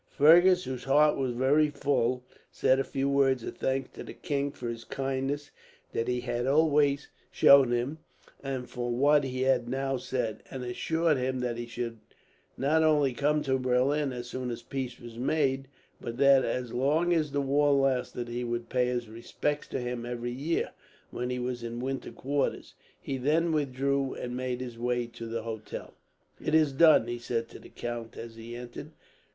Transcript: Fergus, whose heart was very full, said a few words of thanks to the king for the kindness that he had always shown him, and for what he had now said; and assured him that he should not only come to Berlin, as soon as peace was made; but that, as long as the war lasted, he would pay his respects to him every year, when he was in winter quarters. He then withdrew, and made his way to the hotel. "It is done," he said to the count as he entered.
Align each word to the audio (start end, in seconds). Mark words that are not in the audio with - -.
Fergus, 0.09 0.63
whose 0.63 0.85
heart 0.85 1.15
was 1.15 1.33
very 1.33 1.69
full, 1.69 2.23
said 2.51 2.79
a 2.79 2.83
few 2.83 3.07
words 3.07 3.43
of 3.43 3.55
thanks 3.57 3.89
to 3.93 4.03
the 4.03 4.15
king 4.15 4.51
for 4.51 4.73
the 4.73 4.83
kindness 4.89 5.51
that 5.93 6.07
he 6.07 6.21
had 6.21 6.47
always 6.47 7.07
shown 7.29 7.71
him, 7.71 7.99
and 8.41 8.67
for 8.67 8.89
what 8.89 9.23
he 9.23 9.43
had 9.43 9.69
now 9.69 9.97
said; 9.97 10.41
and 10.49 10.63
assured 10.65 11.17
him 11.17 11.37
that 11.41 11.55
he 11.57 11.67
should 11.67 11.99
not 12.57 12.81
only 12.81 13.13
come 13.13 13.43
to 13.43 13.59
Berlin, 13.59 14.11
as 14.11 14.25
soon 14.27 14.49
as 14.49 14.63
peace 14.63 14.99
was 14.99 15.19
made; 15.19 15.67
but 15.99 16.17
that, 16.17 16.43
as 16.43 16.73
long 16.73 17.13
as 17.13 17.31
the 17.31 17.39
war 17.39 17.71
lasted, 17.71 18.27
he 18.27 18.43
would 18.43 18.69
pay 18.69 18.87
his 18.87 19.07
respects 19.07 19.67
to 19.67 19.79
him 19.79 20.03
every 20.03 20.31
year, 20.31 20.71
when 21.11 21.29
he 21.29 21.37
was 21.37 21.61
in 21.61 21.79
winter 21.79 22.11
quarters. 22.11 22.73
He 22.99 23.17
then 23.19 23.51
withdrew, 23.51 24.15
and 24.15 24.35
made 24.35 24.61
his 24.61 24.79
way 24.79 25.05
to 25.05 25.27
the 25.27 25.43
hotel. 25.43 25.93
"It 26.43 26.55
is 26.55 26.71
done," 26.73 27.05
he 27.05 27.19
said 27.19 27.49
to 27.49 27.59
the 27.59 27.69
count 27.69 28.17
as 28.17 28.33
he 28.33 28.55
entered. 28.55 28.93